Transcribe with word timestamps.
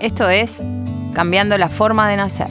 Esto 0.00 0.28
es 0.30 0.62
Cambiando 1.12 1.58
la 1.58 1.68
forma 1.68 2.08
de 2.08 2.16
nacer, 2.16 2.50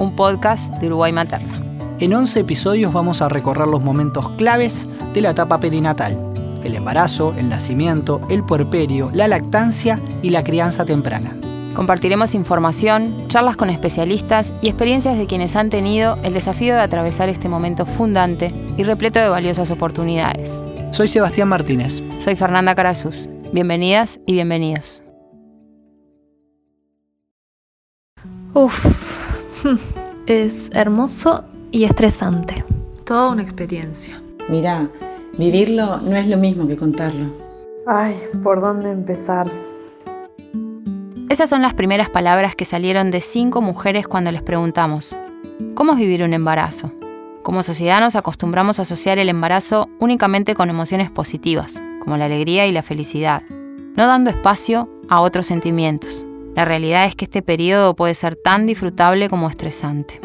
un 0.00 0.16
podcast 0.16 0.74
de 0.78 0.88
Uruguay 0.88 1.12
Materna. 1.12 1.62
En 2.00 2.12
11 2.12 2.40
episodios 2.40 2.92
vamos 2.92 3.22
a 3.22 3.28
recorrer 3.28 3.68
los 3.68 3.80
momentos 3.80 4.28
claves 4.30 4.88
de 5.14 5.20
la 5.20 5.30
etapa 5.30 5.60
perinatal. 5.60 6.18
El 6.64 6.74
embarazo, 6.74 7.32
el 7.38 7.48
nacimiento, 7.48 8.20
el 8.28 8.42
puerperio, 8.42 9.12
la 9.14 9.28
lactancia 9.28 10.00
y 10.20 10.30
la 10.30 10.42
crianza 10.42 10.84
temprana. 10.84 11.36
Compartiremos 11.74 12.34
información, 12.34 13.28
charlas 13.28 13.56
con 13.56 13.70
especialistas 13.70 14.52
y 14.60 14.68
experiencias 14.68 15.16
de 15.16 15.26
quienes 15.26 15.54
han 15.54 15.70
tenido 15.70 16.18
el 16.24 16.34
desafío 16.34 16.74
de 16.74 16.80
atravesar 16.80 17.28
este 17.28 17.48
momento 17.48 17.86
fundante 17.86 18.52
y 18.76 18.82
repleto 18.82 19.20
de 19.20 19.28
valiosas 19.28 19.70
oportunidades. 19.70 20.58
Soy 20.90 21.06
Sebastián 21.06 21.48
Martínez. 21.48 22.02
Soy 22.18 22.34
Fernanda 22.34 22.74
Carazuz. 22.74 23.28
Bienvenidas 23.52 24.18
y 24.26 24.32
bienvenidos. 24.32 25.04
Uf, 28.52 28.84
es 30.26 30.70
hermoso 30.72 31.44
y 31.70 31.84
estresante. 31.84 32.64
Toda 33.04 33.30
una 33.30 33.42
experiencia. 33.42 34.20
Mirá, 34.48 34.88
vivirlo 35.38 35.98
no 35.98 36.16
es 36.16 36.26
lo 36.26 36.36
mismo 36.36 36.66
que 36.66 36.76
contarlo. 36.76 37.26
Ay, 37.86 38.16
¿por 38.42 38.60
dónde 38.60 38.90
empezar? 38.90 39.48
Esas 41.28 41.48
son 41.48 41.62
las 41.62 41.74
primeras 41.74 42.10
palabras 42.10 42.56
que 42.56 42.64
salieron 42.64 43.12
de 43.12 43.20
cinco 43.20 43.60
mujeres 43.62 44.08
cuando 44.08 44.32
les 44.32 44.42
preguntamos, 44.42 45.16
¿cómo 45.74 45.92
es 45.92 45.98
vivir 45.98 46.24
un 46.24 46.34
embarazo? 46.34 46.90
Como 47.44 47.62
sociedad 47.62 48.00
nos 48.00 48.16
acostumbramos 48.16 48.78
a 48.78 48.82
asociar 48.82 49.18
el 49.18 49.28
embarazo 49.28 49.88
únicamente 50.00 50.54
con 50.54 50.70
emociones 50.70 51.10
positivas, 51.10 51.80
como 52.02 52.16
la 52.16 52.24
alegría 52.24 52.66
y 52.66 52.72
la 52.72 52.82
felicidad, 52.82 53.42
no 53.96 54.06
dando 54.06 54.30
espacio 54.30 54.88
a 55.08 55.20
otros 55.20 55.46
sentimientos. 55.46 56.26
La 56.54 56.64
realidad 56.64 57.06
es 57.06 57.14
que 57.14 57.24
este 57.24 57.42
periodo 57.42 57.94
puede 57.94 58.14
ser 58.14 58.36
tan 58.36 58.66
disfrutable 58.66 59.28
como 59.28 59.48
estresante. 59.48 60.20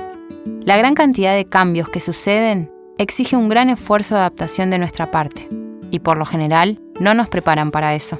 La 0.61 0.77
gran 0.77 0.95
cantidad 0.95 1.35
de 1.35 1.45
cambios 1.45 1.89
que 1.89 1.99
suceden 1.99 2.71
exige 2.97 3.35
un 3.35 3.49
gran 3.49 3.69
esfuerzo 3.69 4.15
de 4.15 4.21
adaptación 4.21 4.69
de 4.69 4.79
nuestra 4.79 5.11
parte, 5.11 5.47
y 5.91 5.99
por 5.99 6.17
lo 6.17 6.25
general 6.25 6.81
no 6.99 7.13
nos 7.13 7.29
preparan 7.29 7.71
para 7.71 7.93
eso. 7.93 8.19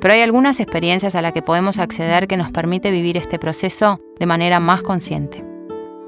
Pero 0.00 0.14
hay 0.14 0.20
algunas 0.20 0.60
experiencias 0.60 1.14
a 1.14 1.22
las 1.22 1.32
que 1.32 1.42
podemos 1.42 1.78
acceder 1.78 2.26
que 2.26 2.36
nos 2.36 2.52
permite 2.52 2.90
vivir 2.90 3.16
este 3.16 3.38
proceso 3.38 4.00
de 4.18 4.26
manera 4.26 4.60
más 4.60 4.82
consciente. 4.82 5.44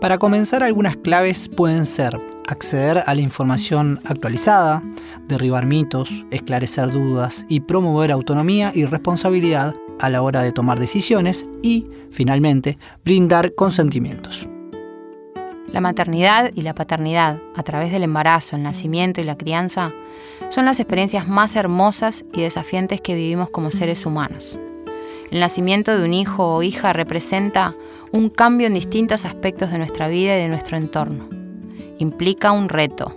Para 0.00 0.19
comenzar, 0.19 0.62
algunas 0.62 0.97
claves 0.97 1.48
pueden 1.48 1.87
ser 1.87 2.19
acceder 2.47 3.02
a 3.06 3.14
la 3.14 3.20
información 3.20 4.00
actualizada, 4.05 4.83
derribar 5.28 5.66
mitos, 5.66 6.25
esclarecer 6.30 6.91
dudas 6.91 7.44
y 7.48 7.61
promover 7.61 8.12
autonomía 8.12 8.72
y 8.75 8.84
responsabilidad 8.84 9.75
a 9.98 10.11
la 10.11 10.22
hora 10.22 10.42
de 10.42 10.53
tomar 10.53 10.78
decisiones 10.78 11.47
y, 11.62 11.88
finalmente, 12.11 12.78
brindar 13.05 13.55
consentimientos. 13.55 14.48
La 15.72 15.80
maternidad 15.80 16.53
y 16.55 16.62
la 16.62 16.75
paternidad, 16.75 17.38
a 17.55 17.62
través 17.62 17.92
del 17.92 18.05
embarazo, 18.05 18.56
el 18.56 18.62
nacimiento 18.62 19.20
y 19.20 19.25
la 19.25 19.36
crianza, 19.36 19.92
son 20.48 20.64
las 20.64 20.81
experiencias 20.81 21.28
más 21.28 21.56
hermosas 21.56 22.25
y 22.33 22.42
desafiantes 22.42 23.00
que 23.00 23.14
vivimos 23.14 23.50
como 23.50 23.70
seres 23.70 24.06
humanos. 24.06 24.58
El 25.31 25.41
nacimiento 25.41 25.98
de 25.98 26.05
un 26.05 26.14
hijo 26.14 26.55
o 26.55 26.62
hija 26.62 26.92
representa 26.92 27.75
un 28.12 28.28
cambio 28.28 28.69
en 28.69 28.75
distintos 28.75 29.25
aspectos 29.25 29.72
de 29.72 29.78
nuestra 29.78 30.08
vida 30.08 30.36
y 30.36 30.42
de 30.42 30.48
nuestro 30.48 30.77
entorno. 30.77 31.36
Implica 31.98 32.52
un 32.52 32.69
reto, 32.69 33.14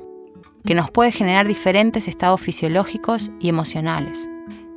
que 0.65 0.75
nos 0.75 0.91
puede 0.91 1.11
generar 1.11 1.47
diferentes 1.47 2.07
estados 2.07 2.41
fisiológicos 2.41 3.31
y 3.39 3.49
emocionales, 3.49 4.29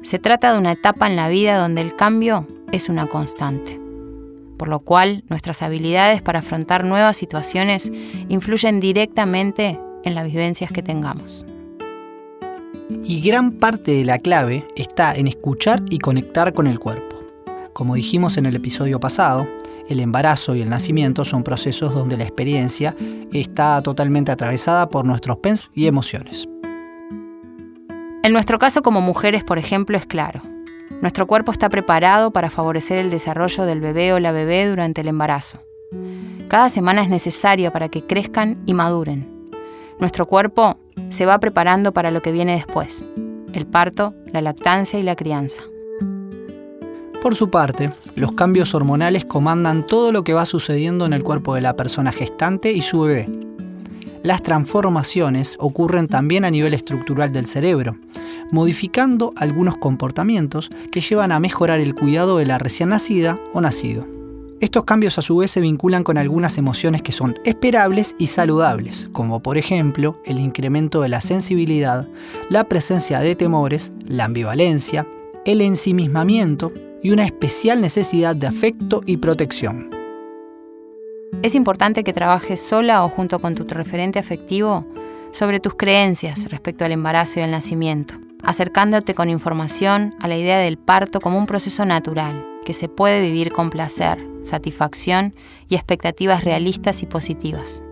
se 0.03 0.19
trata 0.19 0.53
de 0.53 0.59
una 0.59 0.73
etapa 0.73 1.07
en 1.07 1.15
la 1.15 1.29
vida 1.29 1.57
donde 1.57 1.81
el 1.81 1.95
cambio 1.95 2.47
es 2.73 2.89
una 2.89 3.07
constante, 3.07 3.81
por 4.59 4.67
lo 4.67 4.81
cual 4.81 5.23
nuestras 5.29 5.63
habilidades 5.63 6.23
para 6.23 6.41
afrontar 6.41 6.85
nuevas 6.85 7.17
situaciones 7.17 7.93
influyen 8.29 8.81
directamente 8.81 9.79
en 10.03 10.15
las 10.17 10.25
vivencias 10.25 10.73
que 10.73 10.83
tengamos. 10.83 11.47
Y 13.05 13.21
gran 13.21 13.53
parte 13.53 13.93
de 13.93 14.05
la 14.05 14.19
clave 14.19 14.67
está 14.77 15.15
en 15.15 15.29
escuchar 15.29 15.83
y 15.89 15.99
conectar 15.99 16.53
con 16.53 16.67
el 16.67 16.81
cuerpo. 16.81 17.17
Como 17.73 17.95
dijimos 17.95 18.37
en 18.37 18.47
el 18.47 18.57
episodio 18.57 18.99
pasado, 18.99 19.47
el 19.93 20.01
embarazo 20.01 20.55
y 20.55 20.63
el 20.63 20.69
nacimiento 20.69 21.25
son 21.25 21.45
procesos 21.45 21.95
donde 21.95 22.17
la 22.17 22.25
experiencia 22.25 22.97
está 23.33 23.81
totalmente 23.83 24.33
atravesada 24.33 24.89
por 24.89 25.05
nuestros 25.05 25.37
pensamientos 25.37 25.71
y 25.75 25.87
emociones. 25.87 26.49
En 28.23 28.33
nuestro 28.33 28.59
caso 28.59 28.83
como 28.83 29.01
mujeres, 29.01 29.45
por 29.45 29.59
ejemplo, 29.59 29.97
es 29.97 30.07
claro. 30.07 30.43
Nuestro 31.01 31.27
cuerpo 31.27 31.51
está 31.51 31.69
preparado 31.69 32.31
para 32.31 32.51
favorecer 32.51 32.99
el 32.99 33.11
desarrollo 33.11 33.65
del 33.65 33.81
bebé 33.81 34.13
o 34.13 34.21
la 34.21 34.31
bebé 34.31 34.69
durante 34.69 35.01
el 35.01 35.09
embarazo. 35.09 35.59
Cada 36.49 36.69
semana 36.69 37.03
es 37.03 37.09
necesaria 37.09 37.73
para 37.73 37.89
que 37.89 38.07
crezcan 38.07 38.63
y 38.67 38.75
maduren. 38.75 39.29
Nuestro 39.99 40.27
cuerpo 40.27 40.79
se 41.09 41.27
va 41.27 41.39
preparando 41.39 41.93
para 41.93 42.11
lo 42.11 42.23
que 42.23 42.33
viene 42.33 42.55
después, 42.55 43.05
el 43.53 43.67
parto, 43.67 44.15
la 44.27 44.41
lactancia 44.41 44.99
y 44.99 45.03
la 45.03 45.17
crianza. 45.17 45.63
Por 47.23 47.37
su 47.37 47.51
parte, 47.51 47.93
los 48.17 48.33
cambios 48.33 48.75
hormonales 48.75 49.25
comandan 49.25 49.87
todo 49.87 50.11
lo 50.11 50.25
que 50.25 50.35
va 50.35 50.45
sucediendo 50.45 51.07
en 51.07 51.13
el 51.13 51.23
cuerpo 51.23 51.55
de 51.55 51.61
la 51.61 51.77
persona 51.77 52.11
gestante 52.11 52.73
y 52.73 52.83
su 52.83 53.03
bebé. 53.03 53.29
Las 54.25 54.43
transformaciones 54.43 55.55
ocurren 55.61 56.09
también 56.09 56.45
a 56.45 56.51
nivel 56.51 56.75
estructural 56.75 57.33
del 57.33 57.47
cerebro, 57.47 57.97
modificando 58.51 59.33
algunos 59.37 59.77
comportamientos 59.77 60.69
que 60.91 61.01
llevan 61.01 61.31
a 61.31 61.39
mejorar 61.39 61.79
el 61.79 61.95
cuidado 61.95 62.39
de 62.39 62.47
la 62.47 62.59
recién 62.59 62.89
nacida 62.89 63.39
o 63.53 63.61
nacido. 63.61 64.05
Estos 64.59 64.83
cambios 64.83 65.17
a 65.17 65.23
su 65.23 65.37
vez 65.37 65.53
se 65.53 65.61
vinculan 65.61 66.03
con 66.03 66.19
algunas 66.19 66.59
emociones 66.59 67.03
que 67.03 67.13
son 67.13 67.37
esperables 67.45 68.17
y 68.19 68.27
saludables, 68.27 69.09
como 69.13 69.41
por 69.43 69.59
ejemplo 69.59 70.19
el 70.25 70.41
incremento 70.41 71.03
de 71.03 71.09
la 71.09 71.21
sensibilidad, 71.21 72.09
la 72.49 72.65
presencia 72.65 73.21
de 73.21 73.37
temores, 73.37 73.93
la 74.07 74.25
ambivalencia, 74.25 75.07
el 75.45 75.61
ensimismamiento 75.61 76.73
y 77.03 77.11
una 77.11 77.25
especial 77.25 77.81
necesidad 77.81 78.37
de 78.37 78.47
afecto 78.47 79.03
y 79.07 79.17
protección. 79.17 79.91
Es 81.43 81.55
importante 81.55 82.05
que 82.05 82.13
trabajes 82.13 82.61
sola 82.61 83.05
o 83.05 83.09
junto 83.09 83.41
con 83.41 83.55
tu 83.55 83.65
referente 83.65 84.19
afectivo 84.19 84.87
sobre 85.33 85.61
tus 85.61 85.75
creencias 85.75 86.49
respecto 86.51 86.85
al 86.85 86.93
embarazo 86.93 87.41
y 87.41 87.43
al 87.43 87.51
nacimiento, 87.51 88.15
acercándote 88.43 89.15
con 89.15 89.29
información 89.29 90.15
a 90.21 90.29
la 90.29 90.37
idea 90.37 90.59
del 90.59 90.79
parto 90.79 91.21
como 91.21 91.39
un 91.39 91.47
proceso 91.47 91.85
natural, 91.85 92.47
que 92.65 92.73
se 92.73 92.89
puede 92.89 93.21
vivir 93.21 93.51
con 93.51 93.71
placer, 93.71 94.19
satisfacción 94.45 95.35
y 95.69 95.75
expectativas 95.75 96.45
realistas 96.45 97.03
y 97.03 97.07
positivas. 97.07 97.83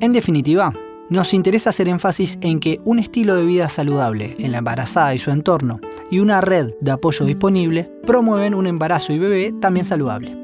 En 0.00 0.12
definitiva, 0.12 0.72
nos 1.10 1.34
interesa 1.34 1.70
hacer 1.70 1.88
énfasis 1.88 2.38
en 2.40 2.60
que 2.60 2.80
un 2.84 3.00
estilo 3.00 3.34
de 3.34 3.44
vida 3.44 3.68
saludable 3.68 4.36
en 4.38 4.52
la 4.52 4.58
embarazada 4.58 5.14
y 5.14 5.18
su 5.18 5.32
entorno 5.32 5.80
y 6.08 6.20
una 6.20 6.40
red 6.40 6.72
de 6.80 6.92
apoyo 6.92 7.26
disponible 7.26 7.90
promueven 8.06 8.54
un 8.54 8.68
embarazo 8.68 9.12
y 9.12 9.18
bebé 9.18 9.52
también 9.60 9.84
saludable. 9.84 10.36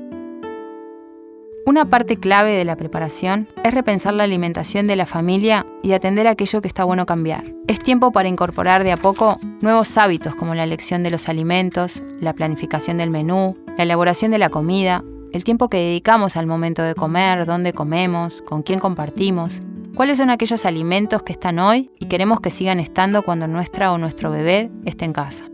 Una 1.67 1.85
parte 1.85 2.17
clave 2.17 2.53
de 2.53 2.65
la 2.65 2.77
preparación 2.77 3.49
es 3.65 3.75
repensar 3.75 4.15
la 4.15 4.25
alimentación 4.25 4.87
de 4.87 4.95
la 4.95 5.07
familia 5.07 5.67
y 5.83 5.93
atender 5.93 6.29
aquello 6.29 6.61
que 6.61 6.69
está 6.69 6.85
bueno 6.85 7.07
cambiar. 7.07 7.45
Es 7.67 7.81
tiempo 7.81 8.13
para 8.13 8.29
incorporar 8.29 8.85
de 8.85 8.93
a 8.93 8.97
poco 8.97 9.39
nuevos 9.61 9.97
hábitos 9.99 10.37
como 10.37 10.55
la 10.55 10.63
elección 10.65 11.03
de 11.03 11.11
los 11.11 11.29
alimentos, 11.29 12.03
la 12.21 12.35
planificación 12.35 12.99
del 12.99 13.11
menú, 13.11 13.57
la 13.77 13.83
elaboración 13.83 14.31
de 14.31 14.39
la 14.39 14.49
comida, 14.49 15.03
el 15.33 15.43
tiempo 15.43 15.69
que 15.69 15.79
dedicamos 15.79 16.37
al 16.37 16.47
momento 16.47 16.83
de 16.83 16.95
comer, 16.95 17.47
dónde 17.47 17.73
comemos, 17.73 18.43
con 18.43 18.63
quién 18.63 18.79
compartimos, 18.79 19.61
cuáles 19.97 20.19
son 20.19 20.31
aquellos 20.31 20.65
alimentos 20.65 21.25
que 21.25 21.33
están 21.33 21.59
hoy 21.59 21.91
y 21.99 22.07
queremos 22.07 22.41
que 22.41 22.51
sigan 22.51 22.79
estando 22.79 23.23
cuando 23.23 23.49
nuestra 23.49 23.93
o 23.93 23.99
nuestro 23.99 24.31
bebé 24.31 24.71
esté 24.85 25.05
en 25.05 25.13
casa. 25.13 25.47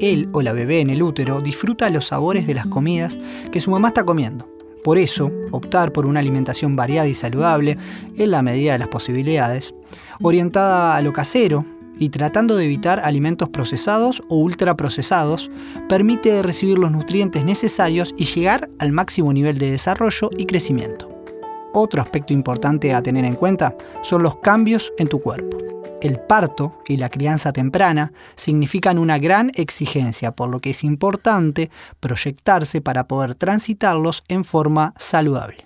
Él 0.00 0.30
o 0.32 0.40
la 0.40 0.54
bebé 0.54 0.80
en 0.80 0.88
el 0.88 1.02
útero 1.02 1.42
disfruta 1.42 1.90
los 1.90 2.06
sabores 2.06 2.46
de 2.46 2.54
las 2.54 2.66
comidas 2.66 3.20
que 3.52 3.60
su 3.60 3.70
mamá 3.70 3.88
está 3.88 4.04
comiendo 4.04 4.52
por 4.82 4.98
eso, 4.98 5.30
optar 5.52 5.92
por 5.92 6.06
una 6.06 6.20
alimentación 6.20 6.74
variada 6.74 7.06
y 7.06 7.14
saludable 7.14 7.78
en 8.16 8.30
la 8.30 8.42
medida 8.42 8.72
de 8.72 8.80
las 8.80 8.88
posibilidades, 8.88 9.74
orientada 10.20 10.96
a 10.96 11.00
lo 11.02 11.12
casero 11.12 11.64
y 11.98 12.08
tratando 12.08 12.56
de 12.56 12.64
evitar 12.64 13.00
alimentos 13.00 13.48
procesados 13.48 14.22
o 14.28 14.36
ultraprocesados, 14.38 15.50
permite 15.88 16.42
recibir 16.42 16.78
los 16.78 16.90
nutrientes 16.90 17.44
necesarios 17.44 18.12
y 18.16 18.24
llegar 18.24 18.70
al 18.80 18.90
máximo 18.90 19.32
nivel 19.32 19.58
de 19.58 19.70
desarrollo 19.70 20.30
y 20.36 20.46
crecimiento. 20.46 21.11
Otro 21.74 22.02
aspecto 22.02 22.32
importante 22.32 22.92
a 22.94 23.02
tener 23.02 23.24
en 23.24 23.34
cuenta 23.34 23.76
son 24.02 24.22
los 24.22 24.36
cambios 24.36 24.92
en 24.98 25.08
tu 25.08 25.20
cuerpo 25.20 25.58
el 26.02 26.18
parto 26.18 26.82
y 26.86 26.96
la 26.96 27.08
crianza 27.08 27.52
temprana 27.52 28.12
significan 28.34 28.98
una 28.98 29.18
gran 29.18 29.52
exigencia, 29.54 30.32
por 30.32 30.48
lo 30.48 30.60
que 30.60 30.70
es 30.70 30.84
importante 30.84 31.70
proyectarse 32.00 32.80
para 32.80 33.06
poder 33.06 33.34
transitarlos 33.34 34.24
en 34.28 34.44
forma 34.44 34.94
saludable. 34.98 35.64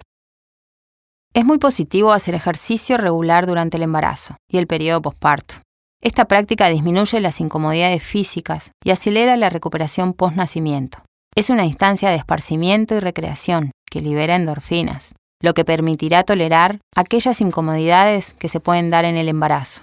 Es 1.35 1.45
muy 1.45 1.59
positivo 1.59 2.13
hacer 2.13 2.35
ejercicio 2.35 2.97
regular 2.97 3.47
durante 3.47 3.77
el 3.77 3.83
embarazo 3.83 4.37
y 4.51 4.59
el 4.59 4.67
periodo 4.67 5.03
posparto. 5.03 5.57
Esta 6.03 6.27
práctica 6.27 6.69
disminuye 6.69 7.21
las 7.21 7.41
incomodidades 7.41 8.03
físicas 8.03 8.73
y 8.85 8.91
acelera 8.91 9.37
la 9.37 9.51
recuperación 9.51 10.13
post-nacimiento. 10.13 10.99
Es 11.35 11.51
una 11.51 11.65
instancia 11.65 12.11
de 12.11 12.17
esparcimiento 12.17 12.95
y 12.95 13.01
recreación 13.01 13.71
que 13.91 14.01
libera 14.01 14.37
endorfinas, 14.37 15.15
lo 15.41 15.55
que 15.55 15.65
permitirá 15.65 16.25
tolerar 16.25 16.81
aquellas 16.95 17.41
incomodidades 17.41 18.35
que 18.35 18.49
se 18.49 18.61
pueden 18.61 18.91
dar 18.91 19.05
en 19.05 19.17
el 19.17 19.29
embarazo. 19.29 19.83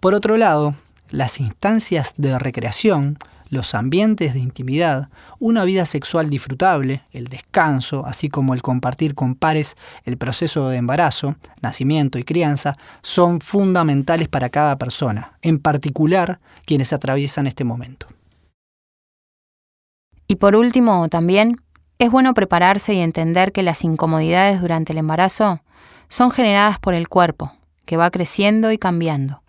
Por 0.00 0.14
otro 0.14 0.36
lado, 0.36 0.74
las 1.10 1.40
instancias 1.40 2.14
de 2.16 2.38
recreación, 2.38 3.18
los 3.50 3.74
ambientes 3.74 4.32
de 4.32 4.38
intimidad, 4.38 5.10
una 5.38 5.64
vida 5.64 5.84
sexual 5.84 6.30
disfrutable, 6.30 7.02
el 7.10 7.26
descanso, 7.26 8.06
así 8.06 8.28
como 8.28 8.54
el 8.54 8.62
compartir 8.62 9.14
con 9.14 9.34
pares 9.34 9.76
el 10.04 10.16
proceso 10.16 10.68
de 10.68 10.76
embarazo, 10.76 11.34
nacimiento 11.60 12.18
y 12.18 12.24
crianza, 12.24 12.78
son 13.02 13.40
fundamentales 13.40 14.28
para 14.28 14.50
cada 14.50 14.78
persona, 14.78 15.36
en 15.42 15.58
particular 15.58 16.38
quienes 16.64 16.92
atraviesan 16.92 17.46
este 17.46 17.64
momento. 17.64 18.06
Y 20.28 20.36
por 20.36 20.54
último, 20.54 21.08
también, 21.08 21.56
es 22.00 22.10
bueno 22.10 22.32
prepararse 22.32 22.94
y 22.94 23.00
entender 23.00 23.52
que 23.52 23.62
las 23.62 23.84
incomodidades 23.84 24.62
durante 24.62 24.94
el 24.94 24.98
embarazo 24.98 25.60
son 26.08 26.30
generadas 26.30 26.78
por 26.78 26.94
el 26.94 27.08
cuerpo, 27.10 27.52
que 27.84 27.98
va 27.98 28.10
creciendo 28.10 28.72
y 28.72 28.78
cambiando. 28.78 29.42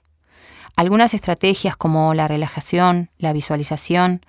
Algunas 0.75 1.13
estrategias 1.13 1.77
como 1.77 2.13
la 2.13 2.27
relajación, 2.27 3.09
la 3.17 3.31
visualización, 3.31 4.19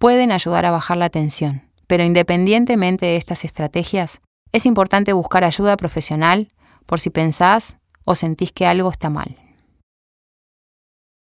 pueden 0.00 0.32
ayudar 0.32 0.66
a 0.66 0.72
bajar 0.72 0.96
la 0.96 1.08
tensión, 1.08 1.62
pero 1.86 2.02
independientemente 2.02 3.06
de 3.06 3.16
estas 3.16 3.44
estrategias, 3.44 4.22
es 4.50 4.66
importante 4.66 5.12
buscar 5.12 5.44
ayuda 5.44 5.76
profesional 5.76 6.50
por 6.84 6.98
si 6.98 7.10
pensás 7.10 7.76
o 8.04 8.16
sentís 8.16 8.50
que 8.50 8.66
algo 8.66 8.90
está 8.90 9.08
mal. 9.08 9.36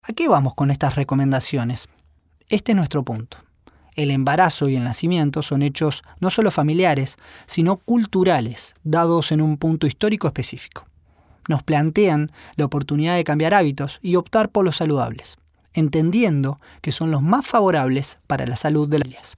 ¿A 0.04 0.12
qué 0.12 0.28
vamos 0.28 0.54
con 0.54 0.70
estas 0.70 0.94
recomendaciones? 0.94 1.88
Este 2.48 2.72
es 2.72 2.76
nuestro 2.76 3.02
punto 3.02 3.38
el 3.94 4.10
embarazo 4.10 4.68
y 4.68 4.76
el 4.76 4.84
nacimiento 4.84 5.42
son 5.42 5.62
hechos 5.62 6.02
no 6.20 6.30
solo 6.30 6.50
familiares, 6.50 7.16
sino 7.46 7.76
culturales, 7.76 8.74
dados 8.82 9.32
en 9.32 9.40
un 9.40 9.56
punto 9.56 9.86
histórico 9.86 10.26
específico. 10.26 10.86
Nos 11.48 11.62
plantean 11.62 12.30
la 12.56 12.64
oportunidad 12.64 13.16
de 13.16 13.24
cambiar 13.24 13.54
hábitos 13.54 13.98
y 14.02 14.16
optar 14.16 14.50
por 14.50 14.64
los 14.64 14.76
saludables, 14.76 15.36
entendiendo 15.72 16.58
que 16.80 16.92
son 16.92 17.10
los 17.10 17.22
más 17.22 17.46
favorables 17.46 18.18
para 18.26 18.46
la 18.46 18.56
salud 18.56 18.88
de 18.88 18.98
las 18.98 19.08
familias. 19.08 19.36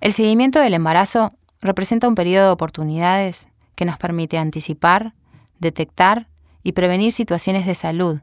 El 0.00 0.12
seguimiento 0.12 0.60
del 0.60 0.74
embarazo 0.74 1.32
representa 1.62 2.08
un 2.08 2.14
periodo 2.14 2.46
de 2.46 2.52
oportunidades 2.52 3.48
que 3.74 3.86
nos 3.86 3.96
permite 3.96 4.36
anticipar, 4.36 5.14
detectar 5.60 6.28
y 6.62 6.72
prevenir 6.72 7.12
situaciones 7.12 7.66
de 7.66 7.74
salud 7.74 8.20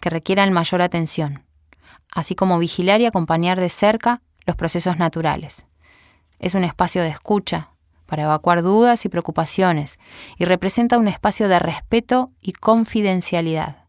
que 0.00 0.10
requieran 0.10 0.52
mayor 0.52 0.82
atención 0.82 1.44
así 2.12 2.34
como 2.34 2.58
vigilar 2.58 3.00
y 3.00 3.06
acompañar 3.06 3.60
de 3.60 3.68
cerca 3.68 4.22
los 4.46 4.56
procesos 4.56 4.98
naturales. 4.98 5.66
Es 6.38 6.54
un 6.54 6.64
espacio 6.64 7.02
de 7.02 7.08
escucha 7.08 7.70
para 8.06 8.24
evacuar 8.24 8.62
dudas 8.62 9.04
y 9.04 9.08
preocupaciones 9.08 9.98
y 10.36 10.44
representa 10.44 10.98
un 10.98 11.08
espacio 11.08 11.48
de 11.48 11.58
respeto 11.58 12.32
y 12.40 12.52
confidencialidad. 12.52 13.84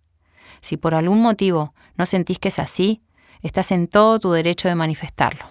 Si 0.59 0.77
por 0.77 0.93
algún 0.93 1.21
motivo 1.21 1.73
no 1.97 2.05
sentís 2.05 2.37
que 2.37 2.49
es 2.49 2.59
así, 2.59 3.01
estás 3.41 3.71
en 3.71 3.87
todo 3.87 4.19
tu 4.19 4.31
derecho 4.31 4.67
de 4.67 4.75
manifestarlo. 4.75 5.45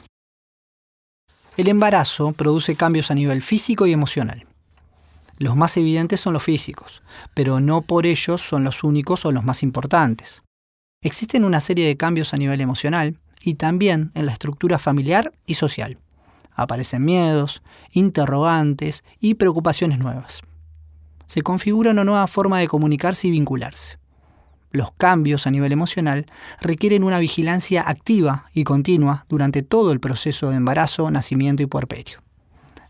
El 1.56 1.68
embarazo 1.68 2.32
produce 2.32 2.76
cambios 2.76 3.10
a 3.10 3.14
nivel 3.14 3.42
físico 3.42 3.86
y 3.86 3.92
emocional. 3.92 4.46
Los 5.36 5.56
más 5.56 5.76
evidentes 5.76 6.20
son 6.20 6.34
los 6.34 6.42
físicos, 6.42 7.02
pero 7.34 7.60
no 7.60 7.82
por 7.82 8.06
ellos 8.06 8.40
son 8.40 8.62
los 8.62 8.84
únicos 8.84 9.24
o 9.24 9.32
los 9.32 9.44
más 9.44 9.62
importantes. 9.62 10.42
Existen 11.02 11.46
una 11.46 11.60
serie 11.60 11.86
de 11.86 11.96
cambios 11.96 12.34
a 12.34 12.36
nivel 12.36 12.60
emocional 12.60 13.16
y 13.42 13.54
también 13.54 14.10
en 14.14 14.26
la 14.26 14.32
estructura 14.32 14.78
familiar 14.78 15.32
y 15.46 15.54
social. 15.54 15.96
Aparecen 16.52 17.06
miedos, 17.06 17.62
interrogantes 17.90 19.02
y 19.18 19.32
preocupaciones 19.34 19.98
nuevas. 19.98 20.42
Se 21.26 21.40
configura 21.40 21.92
una 21.92 22.04
nueva 22.04 22.26
forma 22.26 22.58
de 22.58 22.68
comunicarse 22.68 23.28
y 23.28 23.30
vincularse. 23.30 23.98
Los 24.72 24.92
cambios 24.92 25.46
a 25.46 25.50
nivel 25.50 25.72
emocional 25.72 26.26
requieren 26.60 27.02
una 27.02 27.18
vigilancia 27.18 27.82
activa 27.88 28.50
y 28.52 28.64
continua 28.64 29.24
durante 29.30 29.62
todo 29.62 29.92
el 29.92 30.00
proceso 30.00 30.50
de 30.50 30.56
embarazo, 30.56 31.10
nacimiento 31.10 31.62
y 31.62 31.66
puerperio. 31.66 32.18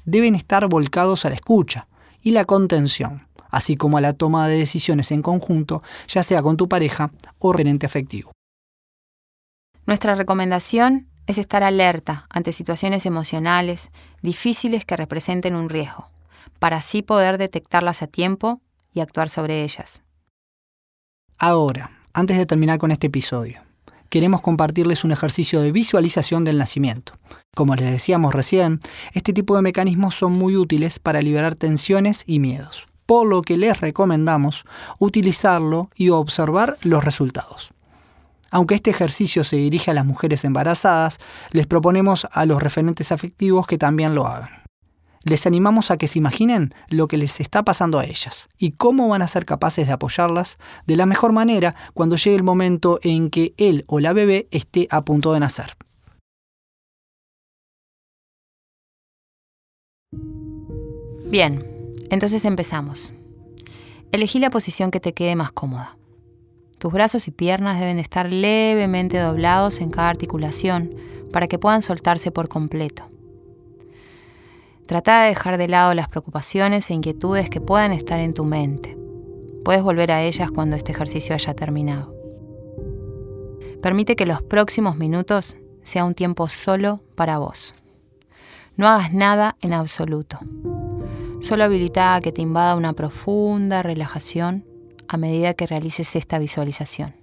Deben 0.04 0.34
estar 0.34 0.66
volcados 0.66 1.24
a 1.24 1.28
la 1.28 1.36
escucha 1.36 1.86
y 2.22 2.32
la 2.32 2.44
contención, 2.44 3.28
así 3.50 3.76
como 3.76 3.98
a 3.98 4.00
la 4.00 4.12
toma 4.12 4.48
de 4.48 4.58
decisiones 4.58 5.10
en 5.12 5.22
conjunto, 5.22 5.82
ya 6.08 6.22
sea 6.22 6.42
con 6.42 6.56
tu 6.56 6.68
pareja 6.68 7.10
o 7.38 7.52
referente 7.52 7.86
afectivo. 7.86 8.32
Nuestra 9.86 10.14
recomendación 10.14 11.08
es 11.26 11.38
estar 11.38 11.62
alerta 11.62 12.26
ante 12.30 12.52
situaciones 12.52 13.06
emocionales 13.06 13.90
difíciles 14.22 14.84
que 14.84 14.96
representen 14.96 15.54
un 15.54 15.68
riesgo, 15.68 16.10
para 16.58 16.78
así 16.78 17.02
poder 17.02 17.38
detectarlas 17.38 18.02
a 18.02 18.06
tiempo 18.06 18.60
y 18.92 19.00
actuar 19.00 19.28
sobre 19.28 19.62
ellas. 19.62 20.02
Ahora, 21.38 21.90
antes 22.12 22.36
de 22.36 22.46
terminar 22.46 22.78
con 22.78 22.90
este 22.90 23.06
episodio, 23.06 23.60
queremos 24.10 24.42
compartirles 24.42 25.04
un 25.04 25.12
ejercicio 25.12 25.60
de 25.60 25.72
visualización 25.72 26.44
del 26.44 26.58
nacimiento. 26.58 27.14
Como 27.54 27.74
les 27.76 27.90
decíamos 27.90 28.34
recién, 28.34 28.80
este 29.12 29.32
tipo 29.32 29.56
de 29.56 29.62
mecanismos 29.62 30.14
son 30.16 30.32
muy 30.32 30.56
útiles 30.56 30.98
para 30.98 31.22
liberar 31.22 31.54
tensiones 31.54 32.24
y 32.26 32.40
miedos 32.40 32.89
por 33.10 33.26
lo 33.26 33.42
que 33.42 33.56
les 33.56 33.80
recomendamos 33.80 34.64
utilizarlo 35.00 35.90
y 35.96 36.10
observar 36.10 36.76
los 36.84 37.02
resultados. 37.02 37.72
Aunque 38.52 38.76
este 38.76 38.90
ejercicio 38.90 39.42
se 39.42 39.56
dirige 39.56 39.90
a 39.90 39.94
las 39.94 40.06
mujeres 40.06 40.44
embarazadas, 40.44 41.18
les 41.50 41.66
proponemos 41.66 42.28
a 42.30 42.46
los 42.46 42.62
referentes 42.62 43.10
afectivos 43.10 43.66
que 43.66 43.78
también 43.78 44.14
lo 44.14 44.28
hagan. 44.28 44.50
Les 45.24 45.44
animamos 45.44 45.90
a 45.90 45.96
que 45.96 46.06
se 46.06 46.20
imaginen 46.20 46.72
lo 46.88 47.08
que 47.08 47.16
les 47.16 47.40
está 47.40 47.64
pasando 47.64 47.98
a 47.98 48.04
ellas 48.04 48.48
y 48.58 48.70
cómo 48.70 49.08
van 49.08 49.22
a 49.22 49.26
ser 49.26 49.44
capaces 49.44 49.88
de 49.88 49.92
apoyarlas 49.92 50.56
de 50.86 50.94
la 50.94 51.06
mejor 51.06 51.32
manera 51.32 51.74
cuando 51.94 52.14
llegue 52.14 52.36
el 52.36 52.44
momento 52.44 53.00
en 53.02 53.30
que 53.30 53.54
él 53.56 53.84
o 53.88 53.98
la 53.98 54.12
bebé 54.12 54.46
esté 54.52 54.86
a 54.88 55.04
punto 55.04 55.32
de 55.32 55.40
nacer. 55.40 55.76
Bien, 61.26 61.69
entonces 62.10 62.44
empezamos. 62.44 63.14
Elegí 64.12 64.40
la 64.40 64.50
posición 64.50 64.90
que 64.90 65.00
te 65.00 65.14
quede 65.14 65.36
más 65.36 65.52
cómoda. 65.52 65.96
Tus 66.78 66.92
brazos 66.92 67.28
y 67.28 67.30
piernas 67.30 67.78
deben 67.78 67.98
estar 67.98 68.30
levemente 68.30 69.18
doblados 69.18 69.80
en 69.80 69.90
cada 69.90 70.08
articulación 70.08 70.94
para 71.32 71.46
que 71.46 71.58
puedan 71.58 71.82
soltarse 71.82 72.32
por 72.32 72.48
completo. 72.48 73.04
Trata 74.86 75.22
de 75.22 75.28
dejar 75.28 75.56
de 75.56 75.68
lado 75.68 75.94
las 75.94 76.08
preocupaciones 76.08 76.90
e 76.90 76.94
inquietudes 76.94 77.48
que 77.48 77.60
puedan 77.60 77.92
estar 77.92 78.18
en 78.18 78.34
tu 78.34 78.44
mente. 78.44 78.98
Puedes 79.64 79.82
volver 79.82 80.10
a 80.10 80.22
ellas 80.22 80.50
cuando 80.50 80.74
este 80.74 80.90
ejercicio 80.90 81.34
haya 81.34 81.54
terminado. 81.54 82.12
Permite 83.82 84.16
que 84.16 84.26
los 84.26 84.42
próximos 84.42 84.96
minutos 84.96 85.56
sea 85.84 86.04
un 86.04 86.14
tiempo 86.14 86.48
solo 86.48 87.04
para 87.14 87.38
vos. 87.38 87.74
No 88.76 88.88
hagas 88.88 89.12
nada 89.12 89.56
en 89.60 89.74
absoluto 89.74 90.40
solo 91.40 91.64
habilita 91.64 92.14
a 92.14 92.20
que 92.20 92.32
te 92.32 92.42
invada 92.42 92.76
una 92.76 92.92
profunda 92.92 93.82
relajación 93.82 94.64
a 95.08 95.16
medida 95.16 95.54
que 95.54 95.66
realices 95.66 96.14
esta 96.14 96.38
visualización. 96.38 97.14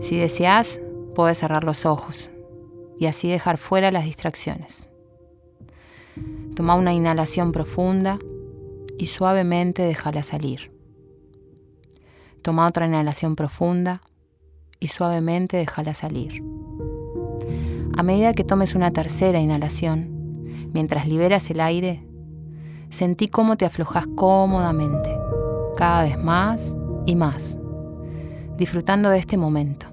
Si 0.00 0.16
deseas, 0.16 0.80
puedes 1.14 1.38
cerrar 1.38 1.64
los 1.64 1.86
ojos 1.86 2.30
y 2.98 3.06
así 3.06 3.28
dejar 3.28 3.58
fuera 3.58 3.90
las 3.90 4.04
distracciones. 4.04 4.88
Toma 6.54 6.74
una 6.74 6.92
inhalación 6.94 7.52
profunda 7.52 8.18
y 8.98 9.06
suavemente 9.06 9.82
déjala 9.82 10.22
salir. 10.22 10.72
Toma 12.42 12.66
otra 12.66 12.86
inhalación 12.86 13.36
profunda 13.36 14.02
y 14.80 14.88
suavemente 14.88 15.56
déjala 15.56 15.94
salir. 15.94 16.42
A 17.96 18.02
medida 18.02 18.34
que 18.34 18.44
tomes 18.44 18.74
una 18.74 18.90
tercera 18.90 19.40
inhalación, 19.40 20.70
mientras 20.72 21.08
liberas 21.08 21.50
el 21.50 21.60
aire, 21.60 22.05
sentí 22.90 23.28
cómo 23.28 23.56
te 23.56 23.64
aflojas 23.64 24.06
cómodamente, 24.14 25.16
cada 25.76 26.02
vez 26.02 26.18
más 26.18 26.76
y 27.04 27.14
más, 27.14 27.58
disfrutando 28.56 29.10
de 29.10 29.18
este 29.18 29.36
momento. 29.36 29.86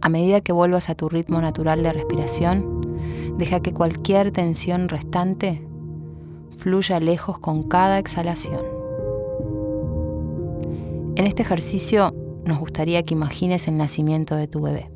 A 0.00 0.08
medida 0.08 0.40
que 0.40 0.52
vuelvas 0.52 0.90
a 0.90 0.94
tu 0.94 1.08
ritmo 1.08 1.40
natural 1.40 1.82
de 1.82 1.92
respiración, 1.92 3.36
deja 3.38 3.60
que 3.60 3.72
cualquier 3.72 4.32
tensión 4.32 4.88
restante 4.88 5.66
fluya 6.56 6.98
lejos 7.00 7.38
con 7.38 7.64
cada 7.68 7.98
exhalación. 7.98 8.60
En 11.14 11.26
este 11.26 11.42
ejercicio 11.42 12.14
nos 12.44 12.58
gustaría 12.58 13.04
que 13.04 13.14
imagines 13.14 13.68
el 13.68 13.76
nacimiento 13.76 14.34
de 14.34 14.48
tu 14.48 14.60
bebé. 14.60 14.90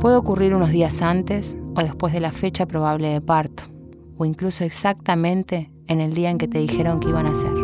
Puede 0.00 0.16
ocurrir 0.16 0.54
unos 0.54 0.70
días 0.70 1.00
antes 1.00 1.56
o 1.76 1.80
después 1.80 2.12
de 2.12 2.20
la 2.20 2.32
fecha 2.32 2.66
probable 2.66 3.08
de 3.08 3.20
parto 3.20 3.73
o 4.16 4.24
incluso 4.24 4.64
exactamente 4.64 5.70
en 5.86 6.00
el 6.00 6.14
día 6.14 6.30
en 6.30 6.38
que 6.38 6.48
te 6.48 6.58
dijeron 6.58 7.00
que 7.00 7.08
iban 7.08 7.26
a 7.26 7.32
hacer. 7.32 7.54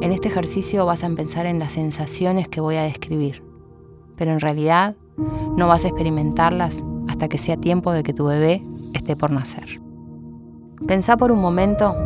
En 0.00 0.12
este 0.12 0.28
ejercicio 0.28 0.84
vas 0.84 1.04
a 1.04 1.08
pensar 1.10 1.46
en 1.46 1.58
las 1.58 1.72
sensaciones 1.72 2.48
que 2.48 2.60
voy 2.60 2.76
a 2.76 2.82
describir, 2.82 3.42
pero 4.16 4.32
en 4.32 4.40
realidad 4.40 4.96
no 5.56 5.68
vas 5.68 5.84
a 5.84 5.88
experimentarlas 5.88 6.84
hasta 7.08 7.28
que 7.28 7.38
sea 7.38 7.56
tiempo 7.56 7.92
de 7.92 8.02
que 8.02 8.12
tu 8.12 8.26
bebé 8.26 8.62
esté 8.92 9.16
por 9.16 9.30
nacer. 9.30 9.80
Pensá 10.86 11.16
por 11.16 11.32
un 11.32 11.40
momento 11.40 11.96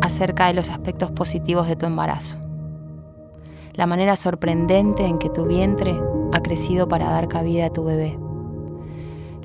acerca 0.00 0.48
de 0.48 0.54
los 0.54 0.70
aspectos 0.70 1.10
positivos 1.10 1.68
de 1.68 1.76
tu 1.76 1.86
embarazo. 1.86 2.38
La 3.74 3.86
manera 3.86 4.16
sorprendente 4.16 5.04
en 5.04 5.18
que 5.18 5.30
tu 5.30 5.46
vientre 5.46 5.98
ha 6.32 6.40
crecido 6.40 6.88
para 6.88 7.10
dar 7.10 7.28
cabida 7.28 7.66
a 7.66 7.72
tu 7.72 7.84
bebé. 7.84 8.18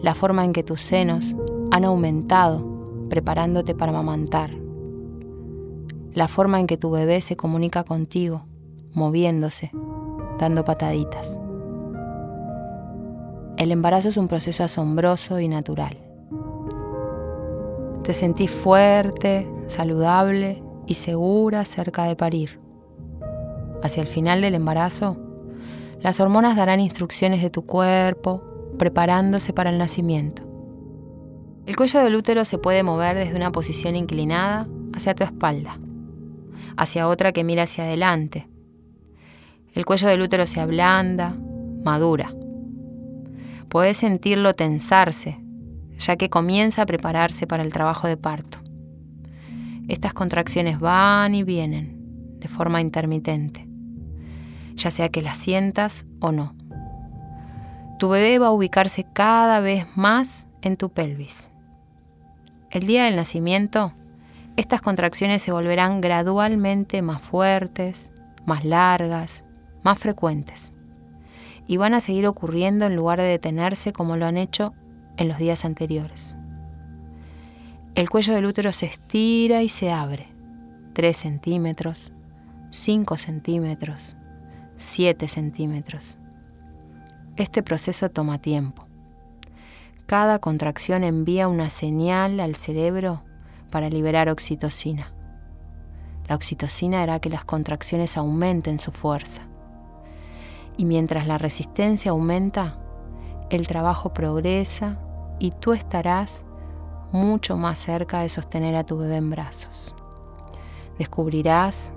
La 0.01 0.15
forma 0.15 0.43
en 0.43 0.53
que 0.53 0.63
tus 0.63 0.81
senos 0.81 1.36
han 1.80 1.86
aumentado 1.86 3.08
preparándote 3.10 3.74
para 3.74 3.92
amamantar. 3.92 4.52
La 6.14 6.28
forma 6.28 6.60
en 6.60 6.68
que 6.68 6.78
tu 6.78 6.92
bebé 6.92 7.22
se 7.22 7.38
comunica 7.38 7.86
contigo, 7.86 8.46
moviéndose, 8.94 9.72
dando 10.40 10.66
pataditas. 10.66 11.40
El 13.58 13.72
embarazo 13.72 14.10
es 14.10 14.18
un 14.18 14.28
proceso 14.28 14.64
asombroso 14.64 15.40
y 15.40 15.48
natural. 15.48 15.98
Te 18.04 18.14
sentís 18.14 18.52
fuerte, 18.52 19.50
saludable 19.68 20.62
y 20.86 20.96
segura 20.96 21.64
cerca 21.64 22.04
de 22.06 22.16
parir. 22.18 22.60
Hacia 23.84 24.02
el 24.02 24.08
final 24.08 24.42
del 24.42 24.56
embarazo, 24.56 25.16
las 26.02 26.20
hormonas 26.20 26.58
darán 26.58 26.82
instrucciones 26.82 27.42
de 27.42 27.50
tu 27.50 27.66
cuerpo, 27.66 28.44
preparándose 28.78 29.54
para 29.54 29.70
el 29.70 29.78
nacimiento. 29.78 30.49
El 31.66 31.75
cuello 31.75 32.00
del 32.00 32.16
útero 32.16 32.46
se 32.46 32.58
puede 32.58 32.84
mover 32.84 33.18
desde 33.18 33.36
una 33.36 33.51
posición 33.51 33.96
inclinada 33.96 34.68
hacia 34.94 35.16
tu 35.16 35.24
espalda, 35.24 35.80
hacia 36.78 37.08
otra 37.08 37.32
que 37.32 37.44
mira 37.44 37.63
hacia 37.63 37.84
adelante. 37.84 38.48
El 39.74 39.86
cuello 39.86 40.08
del 40.08 40.22
útero 40.22 40.48
se 40.48 40.60
ablanda, 40.60 41.36
madura. 41.84 42.34
Puedes 43.70 43.98
sentirlo 43.98 44.54
tensarse, 44.54 45.39
ya 45.98 46.16
que 46.16 46.30
comienza 46.30 46.82
a 46.82 46.86
prepararse 46.86 47.46
para 47.46 47.63
el 47.63 47.72
trabajo 47.72 48.08
de 48.08 48.18
parto. 48.18 48.58
Estas 49.88 50.13
contracciones 50.13 50.80
van 50.80 51.36
y 51.36 51.44
vienen 51.44 52.00
de 52.39 52.48
forma 52.48 52.82
intermitente, 52.82 53.68
ya 54.75 54.92
sea 54.92 55.10
que 55.10 55.22
las 55.22 55.38
sientas 55.38 56.06
o 56.20 56.32
no. 56.32 56.56
Tu 58.00 58.08
bebé 58.08 58.39
va 58.39 58.48
a 58.48 58.51
ubicarse 58.51 59.06
cada 59.13 59.60
vez 59.60 59.86
más 59.96 60.48
en 60.62 60.78
tu 60.78 60.89
pelvis. 60.89 61.49
El 62.72 62.86
día 62.86 63.06
del 63.06 63.16
nacimiento, 63.16 63.94
estas 64.56 64.80
contracciones 64.84 65.42
se 65.42 65.52
volverán 65.52 66.02
gradualmente 66.02 67.02
más 67.02 67.20
fuertes, 67.24 68.12
más 68.46 68.64
largas, 68.64 69.44
más 69.82 69.98
frecuentes. 69.98 70.72
Y 71.66 71.78
van 71.78 71.96
a 71.96 72.02
seguir 72.02 72.28
ocurriendo 72.28 72.86
en 72.86 72.96
lugar 72.96 73.20
de 73.20 73.26
detenerse 73.26 73.92
como 73.92 74.18
lo 74.18 74.28
han 74.28 74.38
hecho 74.38 74.76
en 75.18 75.30
los 75.30 75.40
días 75.40 75.66
anteriores. 75.66 76.36
El 77.96 78.08
cuello 78.08 78.36
del 78.36 78.46
útero 78.46 78.72
se 78.72 78.86
estira 78.86 79.64
y 79.64 79.70
se 79.70 79.92
abre. 79.92 80.28
3 80.94 81.18
centímetros, 81.18 82.12
5 82.70 83.18
centímetros, 83.18 84.16
7 84.78 85.28
centímetros. 85.28 86.20
Este 87.36 87.64
proceso 87.64 88.10
toma 88.10 88.38
tiempo. 88.40 88.88
Cada 90.10 90.39
contracción 90.39 91.04
envía 91.04 91.48
una 91.48 91.70
señal 91.70 92.39
al 92.39 92.56
cerebro 92.56 93.22
para 93.70 93.92
liberar 93.92 94.28
oxitocina. 94.28 95.13
La 96.28 96.34
oxitocina 96.34 97.04
hará 97.04 97.20
que 97.20 97.30
las 97.30 97.46
contracciones 97.46 98.18
aumenten 98.18 98.80
su 98.80 98.92
fuerza. 98.92 99.44
Y 100.78 100.86
mientras 100.86 101.28
la 101.28 101.38
resistencia 101.38 102.10
aumenta, 102.10 102.80
el 103.51 103.68
trabajo 103.68 104.12
progresa 104.12 104.98
y 105.38 105.51
tú 105.51 105.74
estarás 105.74 106.44
mucho 107.12 107.56
más 107.56 107.78
cerca 107.78 108.22
de 108.22 108.30
sostener 108.30 108.75
a 108.78 108.86
tu 108.88 108.98
bebé 108.98 109.18
en 109.18 109.30
brazos. 109.30 109.94
Descubrirás 110.98 111.92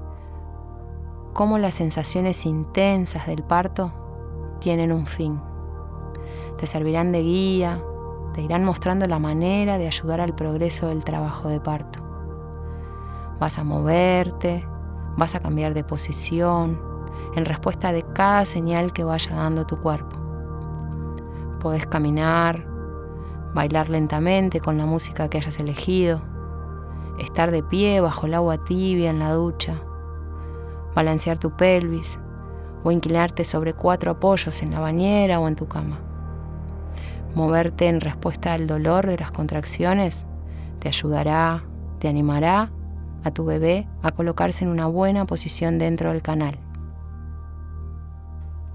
cómo 1.32 1.56
las 1.56 1.72
sensaciones 1.72 2.44
intensas 2.44 3.26
del 3.26 3.42
parto 3.42 4.58
tienen 4.60 4.92
un 4.92 5.06
fin. 5.06 5.40
Te 6.58 6.66
servirán 6.66 7.10
de 7.10 7.22
guía, 7.22 7.82
te 8.34 8.42
irán 8.42 8.64
mostrando 8.64 9.06
la 9.06 9.18
manera 9.18 9.78
de 9.78 9.86
ayudar 9.86 10.20
al 10.20 10.34
progreso 10.34 10.88
del 10.88 11.04
trabajo 11.04 11.48
de 11.48 11.60
parto. 11.60 12.02
Vas 13.38 13.58
a 13.58 13.64
moverte, 13.64 14.66
vas 15.16 15.34
a 15.34 15.40
cambiar 15.40 15.74
de 15.74 15.84
posición 15.84 16.80
en 17.34 17.44
respuesta 17.44 17.92
de 17.92 18.04
cada 18.14 18.44
señal 18.44 18.92
que 18.92 19.04
vaya 19.04 19.34
dando 19.34 19.66
tu 19.66 19.78
cuerpo. 19.80 20.16
Podés 21.60 21.86
caminar, 21.86 22.66
bailar 23.54 23.88
lentamente 23.88 24.60
con 24.60 24.78
la 24.78 24.86
música 24.86 25.28
que 25.28 25.38
hayas 25.38 25.58
elegido, 25.60 26.22
estar 27.18 27.50
de 27.50 27.62
pie 27.62 28.00
bajo 28.00 28.26
el 28.26 28.34
agua 28.34 28.64
tibia 28.64 29.10
en 29.10 29.18
la 29.18 29.32
ducha, 29.32 29.82
balancear 30.94 31.38
tu 31.38 31.50
pelvis 31.50 32.18
o 32.84 32.90
inclinarte 32.90 33.44
sobre 33.44 33.74
cuatro 33.74 34.10
apoyos 34.10 34.62
en 34.62 34.72
la 34.72 34.80
bañera 34.80 35.38
o 35.38 35.48
en 35.48 35.56
tu 35.56 35.68
cama. 35.68 36.11
Moverte 37.34 37.88
en 37.88 38.02
respuesta 38.02 38.52
al 38.52 38.66
dolor 38.66 39.06
de 39.06 39.16
las 39.16 39.30
contracciones 39.30 40.26
te 40.80 40.88
ayudará, 40.88 41.64
te 41.98 42.08
animará 42.08 42.70
a 43.24 43.30
tu 43.30 43.44
bebé 43.46 43.88
a 44.02 44.12
colocarse 44.12 44.64
en 44.64 44.70
una 44.70 44.86
buena 44.86 45.24
posición 45.24 45.78
dentro 45.78 46.10
del 46.10 46.20
canal. 46.20 46.58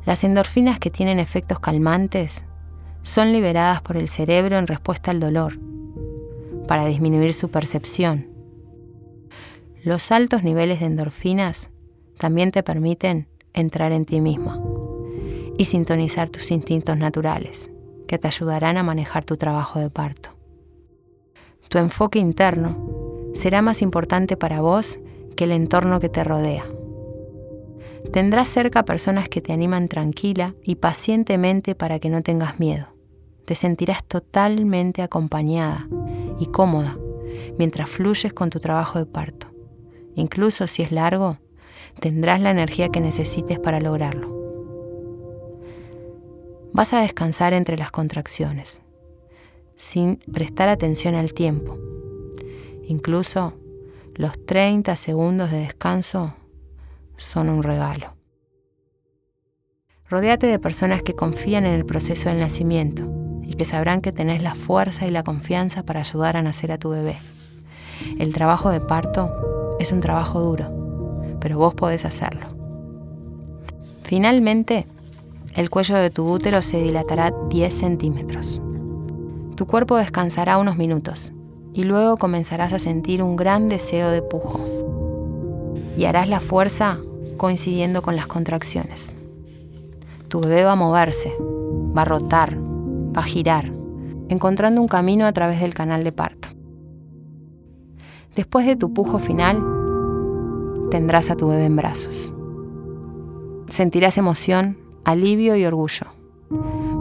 Las 0.06 0.24
endorfinas 0.24 0.80
que 0.80 0.90
tienen 0.90 1.20
efectos 1.20 1.60
calmantes 1.60 2.46
son 3.04 3.32
liberadas 3.32 3.82
por 3.82 3.96
el 3.96 4.10
cerebro 4.10 4.58
en 4.58 4.66
respuesta 4.66 5.12
al 5.12 5.20
dolor, 5.20 5.60
para 6.68 6.86
disminuir 6.86 7.34
su 7.34 7.50
percepción. 7.50 8.28
Los 9.84 10.12
altos 10.12 10.44
niveles 10.44 10.80
de 10.80 10.88
endorfinas 10.88 11.70
también 12.18 12.52
te 12.52 12.64
permiten 12.64 13.28
entrar 13.54 13.92
en 13.92 14.06
ti 14.06 14.20
misma 14.20 14.60
y 15.58 15.66
sintonizar 15.66 16.30
tus 16.30 16.52
instintos 16.52 16.98
naturales 16.98 17.70
que 18.08 18.18
te 18.18 18.28
ayudarán 18.28 18.78
a 18.78 18.84
manejar 18.84 19.26
tu 19.26 19.38
trabajo 19.38 19.80
de 19.80 19.90
parto. 19.90 20.30
Tu 21.70 21.78
enfoque 21.78 22.20
interno 22.20 22.78
será 23.34 23.62
más 23.62 23.82
importante 23.82 24.38
para 24.38 24.62
vos 24.62 25.00
que 25.36 25.44
el 25.44 25.52
entorno 25.52 26.00
que 26.00 26.10
te 26.10 26.24
rodea. 26.24 26.66
Tendrás 28.12 28.48
cerca 28.48 28.86
personas 28.86 29.28
que 29.28 29.42
te 29.42 29.54
animan 29.54 29.90
tranquila 29.90 30.56
y 30.64 30.76
pacientemente 30.76 31.76
para 31.76 32.00
que 32.00 32.10
no 32.10 32.24
tengas 32.24 32.60
miedo. 32.60 32.88
Te 33.46 33.54
sentirás 33.54 34.04
totalmente 34.04 35.02
acompañada 35.02 35.88
y 36.40 36.48
cómoda 36.48 36.98
mientras 37.58 37.90
fluyes 37.90 38.34
con 38.34 38.50
tu 38.50 38.60
trabajo 38.60 39.00
de 39.00 39.06
parto. 39.06 39.48
Incluso 40.16 40.68
si 40.68 40.84
es 40.84 40.92
largo, 40.92 41.38
tendrás 42.00 42.42
la 42.42 42.52
energía 42.52 42.90
que 42.90 43.00
necesites 43.00 43.60
para 43.60 43.80
lograrlo. 43.80 44.37
Vas 46.77 46.93
a 46.93 47.01
descansar 47.01 47.53
entre 47.53 47.75
las 47.75 47.89
contracciones, 47.89 48.84
sin 49.75 50.17
prestar 50.31 50.69
atención 50.69 51.15
al 51.15 51.34
tiempo. 51.34 51.79
Incluso 52.86 53.55
los 54.13 54.46
30 54.46 54.96
segundos 54.96 55.50
de 55.50 55.57
descanso 55.57 56.36
son 57.15 57.50
un 57.50 57.63
regalo. 57.63 58.13
Rodéate 60.07 60.46
de 60.46 60.60
personas 60.60 61.01
que 61.01 61.15
confían 61.15 61.65
en 61.65 61.74
el 61.74 61.84
proceso 61.84 62.29
del 62.29 62.41
nacimiento 62.41 63.10
y 63.41 63.55
que 63.55 63.65
sabrán 63.65 64.01
que 64.01 64.12
tenés 64.12 64.43
la 64.43 64.53
fuerza 64.53 65.07
y 65.07 65.10
la 65.10 65.24
confianza 65.24 65.81
para 65.81 66.01
ayudar 66.01 66.38
a 66.38 66.43
nacer 66.43 66.72
a 66.72 66.77
tu 66.77 66.91
bebé. 66.91 67.17
El 68.19 68.36
trabajo 68.36 68.69
de 68.69 68.81
parto 68.81 69.75
es 69.79 69.91
un 69.91 70.01
trabajo 70.01 70.41
duro, 70.41 71.38
pero 71.41 71.57
vos 71.57 71.74
podés 71.74 72.05
hacerlo. 72.05 72.46
Finalmente, 74.03 74.86
el 75.58 75.72
cuello 75.72 75.96
de 75.96 76.12
tu 76.12 76.32
útero 76.32 76.62
se 76.62 76.80
dilatará 76.80 77.34
10 77.50 77.74
centímetros. 77.74 78.62
Tu 79.56 79.66
cuerpo 79.66 79.98
descansará 79.98 80.60
unos 80.60 80.78
minutos 80.78 81.34
y 81.74 81.84
luego 81.84 82.18
comenzarás 82.18 82.74
a 82.74 82.80
sentir 82.80 83.24
un 83.24 83.36
gran 83.36 83.68
deseo 83.68 84.12
de 84.12 84.22
pujo. 84.22 84.64
Y 85.98 86.06
harás 86.06 86.30
la 86.30 86.42
fuerza 86.42 87.00
coincidiendo 87.38 88.04
con 88.04 88.16
las 88.16 88.28
contracciones. 88.28 89.16
Tu 90.28 90.40
bebé 90.42 90.64
va 90.64 90.74
a 90.74 90.76
moverse, 90.76 91.34
va 91.40 92.04
a 92.04 92.06
rotar, 92.06 92.56
va 92.56 93.22
a 93.22 93.26
girar, 93.26 93.72
encontrando 94.30 94.80
un 94.80 94.88
camino 94.88 95.26
a 95.26 95.34
través 95.34 95.60
del 95.60 95.74
canal 95.74 96.04
de 96.04 96.12
parto. 96.12 96.50
Después 98.36 98.68
de 98.68 98.76
tu 98.76 98.94
pujo 98.94 99.18
final, 99.18 99.64
tendrás 100.92 101.32
a 101.32 101.36
tu 101.36 101.48
bebé 101.48 101.66
en 101.66 101.76
brazos. 101.78 102.32
Sentirás 103.70 104.20
emoción 104.20 104.87
alivio 105.08 105.56
y 105.56 105.66
orgullo. 105.66 106.08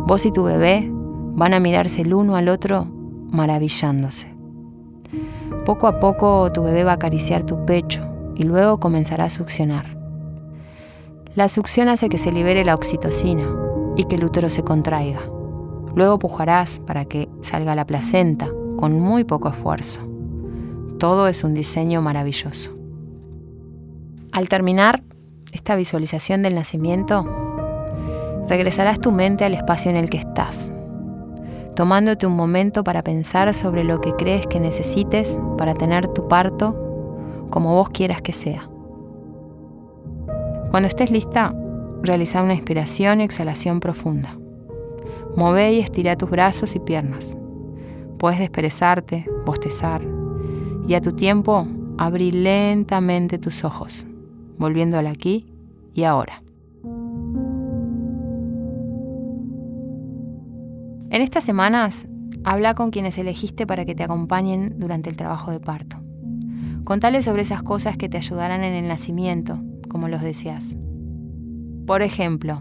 Vos 0.06 0.24
y 0.24 0.32
tu 0.32 0.44
bebé 0.44 0.88
van 0.90 1.54
a 1.54 1.60
mirarse 1.60 2.02
el 2.02 2.14
uno 2.14 2.36
al 2.36 2.48
otro 2.48 2.86
maravillándose. 3.30 4.34
Poco 5.64 5.88
a 5.88 5.98
poco 5.98 6.50
tu 6.52 6.62
bebé 6.62 6.84
va 6.84 6.92
a 6.92 6.94
acariciar 6.94 7.44
tu 7.44 7.66
pecho 7.66 8.08
y 8.36 8.44
luego 8.44 8.78
comenzará 8.78 9.24
a 9.24 9.30
succionar. 9.30 9.98
La 11.34 11.48
succión 11.48 11.88
hace 11.88 12.08
que 12.08 12.16
se 12.16 12.30
libere 12.30 12.64
la 12.64 12.76
oxitocina, 12.76 13.44
y 13.96 14.04
que 14.04 14.16
el 14.16 14.24
útero 14.24 14.50
se 14.50 14.62
contraiga. 14.62 15.20
Luego 15.94 16.18
pujarás 16.18 16.80
para 16.80 17.06
que 17.06 17.28
salga 17.40 17.74
la 17.74 17.86
placenta 17.86 18.48
con 18.76 19.00
muy 19.00 19.24
poco 19.24 19.48
esfuerzo. 19.48 20.02
Todo 20.98 21.26
es 21.26 21.42
un 21.42 21.54
diseño 21.54 22.02
maravilloso. 22.02 22.76
Al 24.32 24.48
terminar 24.48 25.02
esta 25.52 25.76
visualización 25.76 26.42
del 26.42 26.54
nacimiento, 26.54 27.55
regresarás 28.48 29.00
tu 29.00 29.12
mente 29.12 29.44
al 29.44 29.54
espacio 29.54 29.90
en 29.90 29.96
el 29.96 30.10
que 30.10 30.18
estás, 30.18 30.70
tomándote 31.74 32.26
un 32.26 32.36
momento 32.36 32.84
para 32.84 33.02
pensar 33.02 33.52
sobre 33.54 33.84
lo 33.84 34.00
que 34.00 34.12
crees 34.12 34.46
que 34.46 34.60
necesites 34.60 35.38
para 35.58 35.74
tener 35.74 36.08
tu 36.08 36.28
parto 36.28 36.82
como 37.50 37.74
vos 37.74 37.90
quieras 37.90 38.22
que 38.22 38.32
sea. 38.32 38.68
Cuando 40.70 40.88
estés 40.88 41.10
lista, 41.10 41.54
realiza 42.02 42.42
una 42.42 42.54
inspiración 42.54 43.20
y 43.20 43.24
exhalación 43.24 43.80
profunda. 43.80 44.36
Move 45.36 45.72
y 45.72 45.80
estira 45.80 46.16
tus 46.16 46.30
brazos 46.30 46.74
y 46.76 46.80
piernas. 46.80 47.36
Puedes 48.18 48.38
desperezarte, 48.38 49.26
bostezar 49.44 50.02
y 50.86 50.94
a 50.94 51.00
tu 51.00 51.12
tiempo 51.12 51.66
abrir 51.98 52.34
lentamente 52.34 53.38
tus 53.38 53.64
ojos, 53.64 54.06
volviendo 54.58 54.98
al 54.98 55.06
aquí 55.06 55.52
y 55.94 56.04
ahora. 56.04 56.45
En 61.16 61.22
estas 61.22 61.44
semanas, 61.44 62.06
habla 62.44 62.74
con 62.74 62.90
quienes 62.90 63.16
elegiste 63.16 63.66
para 63.66 63.86
que 63.86 63.94
te 63.94 64.02
acompañen 64.02 64.78
durante 64.78 65.08
el 65.08 65.16
trabajo 65.16 65.50
de 65.50 65.60
parto. 65.60 65.96
Contale 66.84 67.22
sobre 67.22 67.40
esas 67.40 67.62
cosas 67.62 67.96
que 67.96 68.10
te 68.10 68.18
ayudarán 68.18 68.62
en 68.62 68.74
el 68.74 68.86
nacimiento, 68.86 69.58
como 69.88 70.08
los 70.08 70.20
deseas. 70.20 70.76
Por 71.86 72.02
ejemplo, 72.02 72.60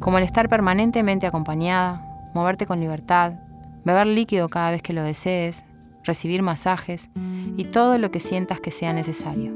como 0.00 0.18
el 0.18 0.24
estar 0.24 0.50
permanentemente 0.50 1.26
acompañada, 1.26 2.04
moverte 2.34 2.66
con 2.66 2.78
libertad, 2.78 3.36
beber 3.86 4.06
líquido 4.06 4.50
cada 4.50 4.70
vez 4.70 4.82
que 4.82 4.92
lo 4.92 5.02
desees, 5.02 5.64
recibir 6.04 6.42
masajes 6.42 7.08
y 7.56 7.64
todo 7.64 7.96
lo 7.96 8.10
que 8.10 8.20
sientas 8.20 8.60
que 8.60 8.70
sea 8.70 8.92
necesario. 8.92 9.54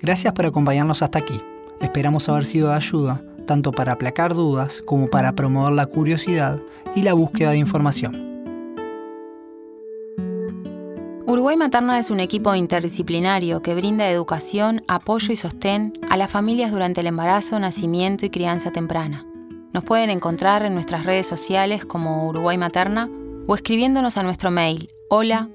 Gracias 0.00 0.32
por 0.32 0.46
acompañarnos 0.46 1.02
hasta 1.02 1.18
aquí. 1.18 1.38
Esperamos 1.82 2.30
haber 2.30 2.46
sido 2.46 2.70
de 2.70 2.76
ayuda 2.76 3.20
tanto 3.50 3.72
para 3.72 3.94
aplacar 3.94 4.32
dudas 4.32 4.80
como 4.86 5.08
para 5.08 5.32
promover 5.32 5.72
la 5.72 5.86
curiosidad 5.86 6.62
y 6.94 7.02
la 7.02 7.14
búsqueda 7.14 7.50
de 7.50 7.56
información. 7.56 8.14
Uruguay 11.26 11.56
Materna 11.56 11.98
es 11.98 12.12
un 12.12 12.20
equipo 12.20 12.54
interdisciplinario 12.54 13.60
que 13.60 13.74
brinda 13.74 14.08
educación, 14.08 14.84
apoyo 14.86 15.32
y 15.32 15.36
sostén 15.36 15.94
a 16.08 16.16
las 16.16 16.30
familias 16.30 16.70
durante 16.70 17.00
el 17.00 17.08
embarazo, 17.08 17.58
nacimiento 17.58 18.24
y 18.24 18.30
crianza 18.30 18.70
temprana. 18.70 19.26
Nos 19.72 19.82
pueden 19.82 20.10
encontrar 20.10 20.62
en 20.62 20.74
nuestras 20.74 21.04
redes 21.04 21.26
sociales 21.26 21.84
como 21.84 22.28
Uruguay 22.28 22.56
Materna 22.56 23.10
o 23.48 23.56
escribiéndonos 23.56 24.16
a 24.16 24.22
nuestro 24.22 24.52
mail 24.52 24.90
hola 25.08 25.50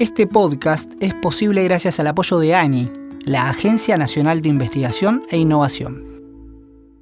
Este 0.00 0.26
podcast 0.26 0.92
es 0.98 1.14
posible 1.14 1.62
gracias 1.62 2.00
al 2.00 2.08
apoyo 2.08 2.40
de 2.40 2.52
ANI, 2.52 2.90
la 3.26 3.48
Agencia 3.48 3.96
Nacional 3.96 4.42
de 4.42 4.50
Investigación 4.50 5.22
e 5.30 5.38
Innovación. 5.38 6.04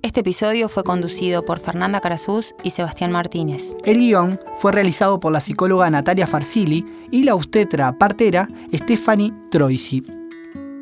Este 0.02 0.20
episodio 0.20 0.68
fue 0.68 0.82
conducido 0.82 1.44
por 1.44 1.60
Fernanda 1.60 2.00
Carazús 2.00 2.54
y 2.64 2.70
Sebastián 2.70 3.12
Martínez. 3.12 3.76
El 3.84 3.98
guion 3.98 4.40
fue 4.58 4.72
realizado 4.72 5.20
por 5.20 5.32
la 5.32 5.40
psicóloga 5.40 5.88
Natalia 5.90 6.26
Farsili 6.26 6.84
y 7.10 7.22
la 7.22 7.34
obstetra 7.34 7.96
partera 7.98 8.48
Stephanie 8.72 9.32
Troisi. 9.50 10.02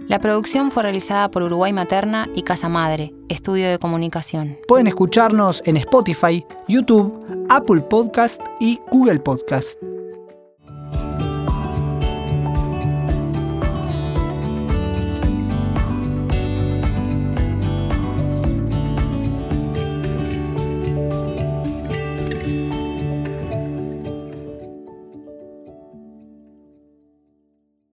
La 0.09 0.18
producción 0.18 0.70
fue 0.70 0.82
realizada 0.82 1.30
por 1.30 1.42
Uruguay 1.42 1.73
Materna 1.73 2.28
y 2.35 2.42
Casa 2.42 2.68
Madre, 2.68 3.14
estudio 3.28 3.70
de 3.70 3.78
comunicación. 3.78 4.56
Pueden 4.66 4.88
escucharnos 4.88 5.62
en 5.66 5.76
Spotify, 5.76 6.44
YouTube, 6.66 7.46
Apple 7.48 7.83
Podcast 7.83 8.42
y 8.59 8.81
Google 8.90 9.20
Podcast. 9.20 9.79